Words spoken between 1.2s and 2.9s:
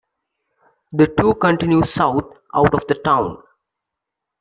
continue south out of